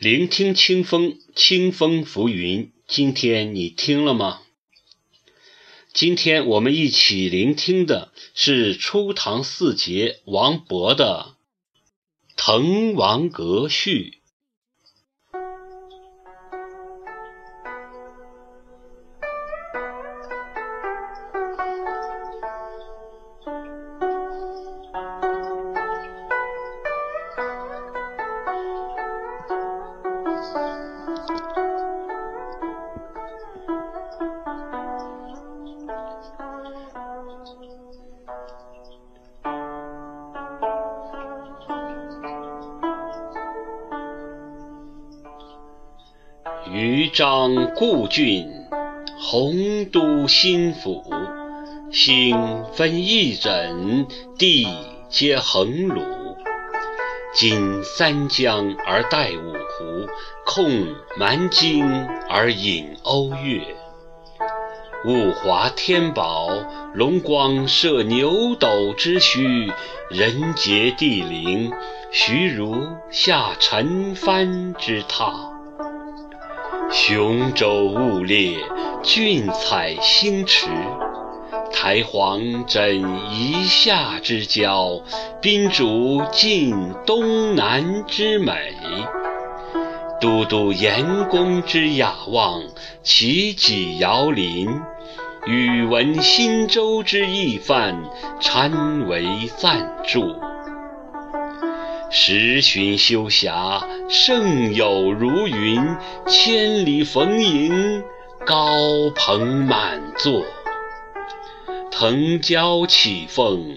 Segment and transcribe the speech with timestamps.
[0.00, 2.70] 聆听清风，清风浮云。
[2.86, 4.42] 今天你听了吗？
[5.92, 11.34] 今天我们一起聆听的是初唐四杰王勃的
[12.36, 14.12] 《滕王阁序》。
[47.08, 48.50] 张故郡，
[49.18, 51.04] 洪都新府。
[51.90, 54.66] 星分翼轸，地
[55.08, 56.02] 接衡庐。
[57.34, 60.08] 襟三江而带五湖，
[60.44, 60.86] 控
[61.16, 63.62] 蛮荆而引瓯越。
[65.04, 66.48] 物华天宝，
[66.94, 69.72] 龙光射牛斗之墟；
[70.10, 71.72] 人杰地灵，
[72.10, 75.47] 徐如下陈蕃之榻。
[76.90, 78.56] 雄州雾列，
[79.02, 80.66] 俊采星驰；
[81.70, 85.02] 台隍枕夷夏之交，
[85.42, 88.72] 宾主尽东南之美。
[90.18, 92.62] 都督阎公之雅望，
[93.02, 94.66] 齐己遥临；
[95.46, 98.02] 宇文新州之懿范，
[98.40, 99.26] 参为
[99.58, 100.34] 赞助。
[102.10, 105.94] 十旬修霞，胜友如云；
[106.26, 108.02] 千里逢迎，
[108.46, 110.42] 高朋满座。
[111.90, 113.76] 腾蛟起凤，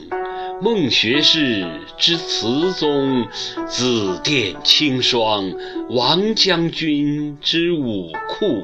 [0.62, 3.26] 孟学士之词宗；
[3.68, 5.52] 紫殿青霜，
[5.90, 8.62] 王将军之武库。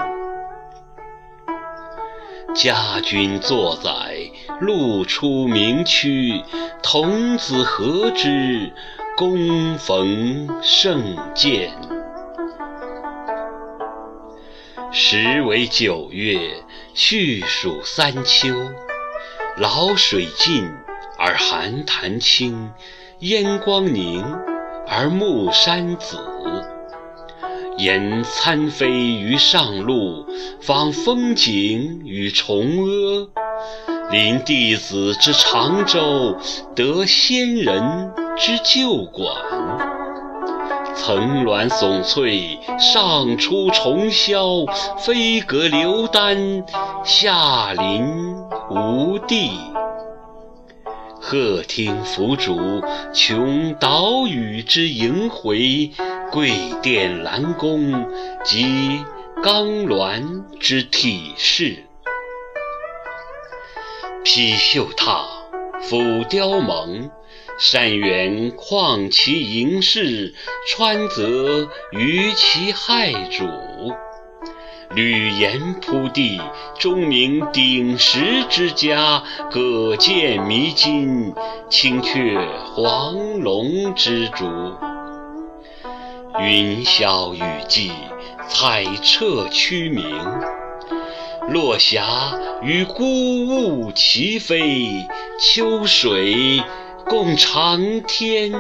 [2.55, 4.15] 家君作宰，
[4.61, 6.41] 路出名区；
[6.81, 8.71] 童子何知？
[9.17, 11.71] 恭逢圣饯。
[14.91, 16.63] 时为九月，
[16.93, 18.49] 序属三秋。
[19.57, 20.69] 潦水尽
[21.17, 22.69] 而寒潭清，
[23.21, 24.23] 烟光凝
[24.87, 26.19] 而暮山紫。
[27.79, 30.27] 言参飞于上路，
[30.61, 33.29] 访风景于崇阿。
[34.11, 36.37] 临弟子之长洲，
[36.75, 39.35] 得仙人之旧馆。
[40.95, 44.65] 层峦耸翠，上出重霄；
[44.97, 46.63] 飞阁流丹，
[47.03, 48.35] 下临
[48.69, 49.51] 无地。
[51.19, 52.83] 鹤汀凫渚，
[53.13, 55.91] 穷岛屿之萦回；
[56.31, 58.07] 桂殿兰宫，
[58.43, 59.01] 集
[59.43, 61.83] 冈峦之体势。
[64.23, 65.25] 披绣闼，
[65.81, 65.97] 俯
[66.29, 67.09] 雕甍，
[67.57, 70.35] 山原旷其盈视，
[70.67, 73.45] 川泽于其害主。
[74.95, 76.39] 闾阎扑地，
[76.77, 81.33] 钟鸣鼎食之家；葛剑弥津，
[81.67, 82.39] 青雀
[82.75, 84.45] 黄龙之逐。
[86.39, 87.91] 云霄雨霁，
[88.47, 90.05] 彩彻区明。
[91.49, 95.07] 落霞与孤鹜齐飞，
[95.39, 96.61] 秋水
[97.09, 98.51] 共长天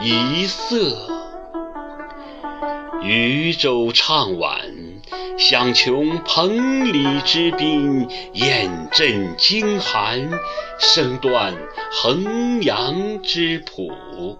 [0.00, 0.96] 一色。
[3.02, 4.60] 渔舟唱晚，
[5.36, 10.30] 响穷彭蠡之滨；雁阵惊寒，
[10.78, 11.54] 声断
[11.90, 14.38] 衡阳之浦。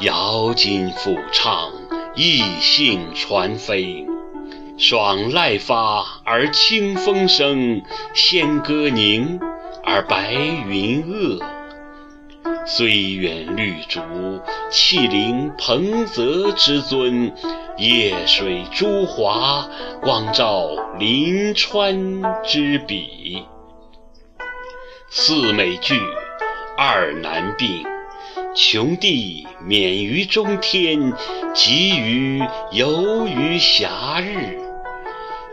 [0.00, 1.72] 瑶金抚唱，
[2.16, 4.06] 逸兴传飞。
[4.76, 7.82] 爽籁发而清风生，
[8.14, 9.38] 仙歌凝
[9.84, 11.42] 而白云遏。
[12.64, 14.00] 虽远绿竹，
[14.70, 17.32] 气凌彭泽之尊；
[17.76, 19.68] 夜水朱华，
[20.00, 20.68] 光照
[20.98, 23.44] 临川之笔。
[25.10, 26.00] 四美具，
[26.76, 27.84] 二难并。
[28.54, 31.12] 穷地免于中天，
[31.54, 34.58] 极余游于暇日。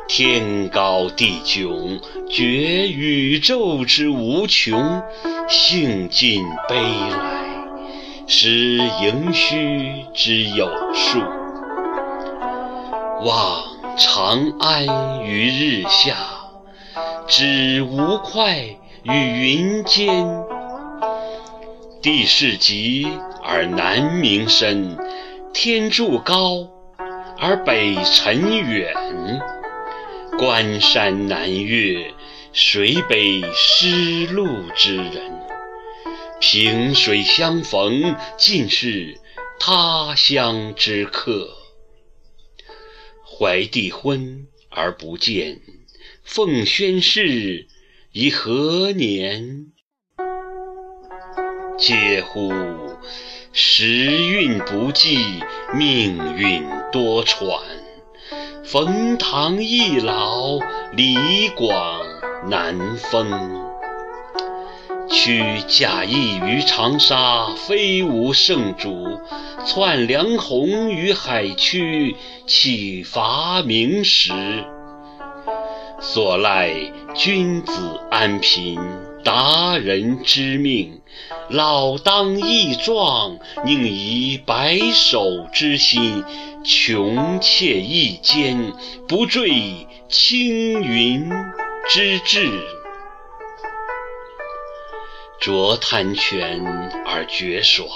[0.10, 5.04] 天高地迥，觉宇宙之无穷；
[5.48, 7.46] 兴尽悲来，
[8.26, 8.50] 识
[9.04, 11.20] 盈虚之有数。
[13.24, 13.64] 望
[14.00, 16.16] 长安于日下，
[17.28, 20.26] 指吴会于云间。
[22.02, 23.08] 地势极
[23.44, 24.98] 而南溟深，
[25.54, 26.68] 天柱高
[27.38, 28.92] 而北辰远，
[30.40, 32.14] 关山难越，
[32.54, 35.34] 谁悲失路之人？
[36.40, 39.20] 萍水相逢，尽是
[39.60, 41.50] 他乡之客。
[43.26, 45.60] 怀帝昏而不见，
[46.24, 47.68] 奉宣室
[48.14, 49.74] 以何年？
[51.78, 52.54] 嗟乎！
[53.52, 55.18] 时运不济，
[55.76, 56.64] 命运
[56.94, 57.60] 多舛。
[58.72, 60.60] 冯唐易老，
[60.92, 62.00] 李广
[62.52, 63.64] 难封。
[65.10, 69.20] 屈贾谊于长沙，非无圣主；
[69.66, 74.32] 窜梁鸿于海曲，岂乏明时？
[76.00, 76.72] 所赖
[77.16, 78.80] 君子安贫，
[79.24, 81.02] 达人之命。
[81.50, 86.24] 老当益壮，宁移白首之心，
[86.64, 88.74] 穷且益坚，
[89.08, 91.30] 不坠青云
[91.88, 92.50] 之志。
[95.42, 96.64] 濯贪泉
[97.06, 97.88] 而觉爽，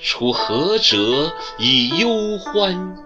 [0.00, 2.96] 处涸辙以忧欢。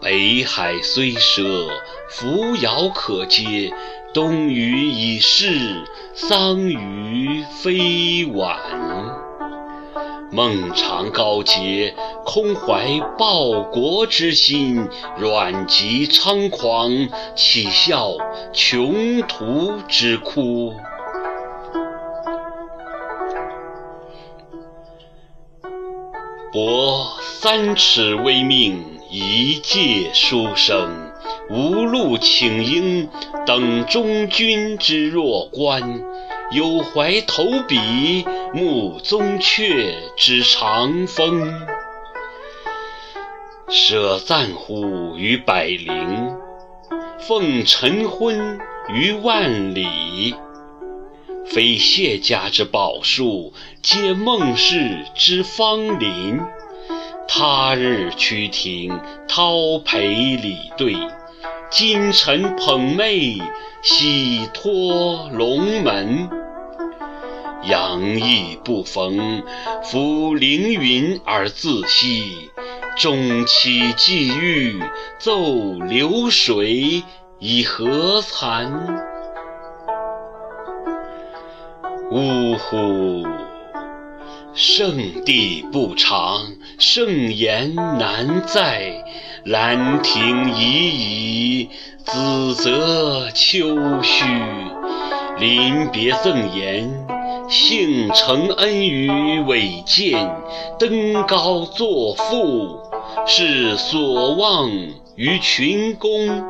[0.00, 1.68] 北海虽赊，
[2.10, 3.72] 扶摇可接；
[4.14, 5.84] 东隅已逝，
[6.14, 8.60] 桑榆非晚。
[10.30, 14.88] 孟尝高洁，空怀报国之心；
[15.18, 16.92] 阮籍猖狂，
[17.34, 18.12] 岂效
[18.52, 20.74] 穷途之哭？
[26.52, 31.10] 博三尺微命，一介书生，
[31.50, 33.08] 无路请缨，
[33.46, 36.00] 等中军之弱冠。
[36.52, 41.52] 有怀投笔，慕宗悫之长风。
[43.68, 46.36] 舍暂乎于百龄，
[47.18, 48.58] 奉晨昏
[48.88, 50.34] 于万里。
[51.46, 53.52] 非谢家之宝树，
[53.82, 56.40] 皆孟氏之芳邻。
[57.26, 60.94] 他日趋庭，叨陪礼对；
[61.76, 63.42] 今晨捧袂，
[63.82, 66.30] 喜托龙门。
[67.64, 69.42] 阳翳不逢，
[69.82, 72.48] 抚凌云而自惜；
[72.96, 74.80] 钟期既遇，
[75.18, 77.02] 奏流水
[77.40, 78.70] 以何惭？
[82.12, 83.26] 呜呼！
[84.56, 86.46] 圣地不长，
[86.78, 89.04] 圣言难在。
[89.44, 91.70] 兰亭已矣，
[92.04, 94.24] 梓泽秋虚。
[95.40, 96.88] 临别赠言，
[97.50, 100.14] 幸承恩于伟饯。
[100.78, 102.78] 登高作赋，
[103.26, 104.70] 是所望
[105.16, 106.44] 于群公。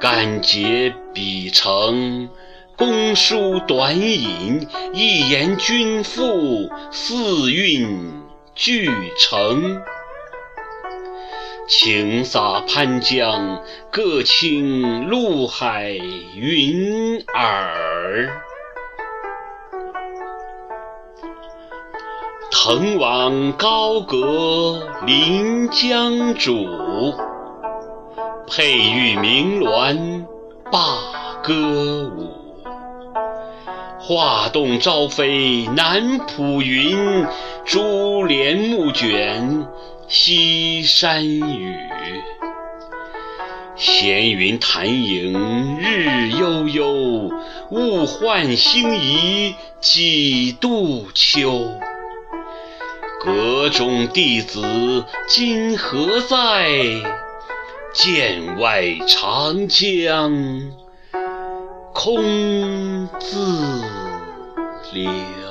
[0.00, 2.28] 敢竭笔成。
[2.76, 8.22] 公输短引，一言均赋，四韵
[8.54, 9.80] 俱成。
[11.68, 15.92] 倾洒潘江，各倾陆海
[16.34, 18.42] 云尔。
[22.50, 27.16] 滕王高阁临江渚，
[28.46, 30.24] 佩玉鸣鸾
[30.70, 32.43] 罢歌舞。
[34.06, 37.26] 画栋朝飞南浦云，
[37.64, 39.66] 珠帘暮卷
[40.08, 41.74] 西山雨。
[43.76, 47.30] 闲云潭影日悠悠，
[47.70, 51.66] 物换星移几度秋。
[53.22, 56.68] 阁中弟子今何在？
[57.94, 60.60] 剑外长江
[61.94, 63.83] 空自。
[64.94, 65.43] 流。